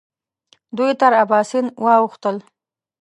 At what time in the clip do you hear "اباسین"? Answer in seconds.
1.23-1.65